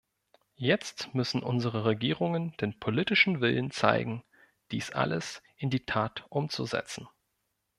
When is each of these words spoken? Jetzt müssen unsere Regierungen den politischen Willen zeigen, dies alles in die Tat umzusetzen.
Jetzt 0.57 1.13
müssen 1.13 1.43
unsere 1.43 1.85
Regierungen 1.85 2.57
den 2.57 2.79
politischen 2.79 3.39
Willen 3.39 3.69
zeigen, 3.69 4.23
dies 4.71 4.89
alles 4.89 5.43
in 5.57 5.69
die 5.69 5.85
Tat 5.85 6.25
umzusetzen. 6.29 7.07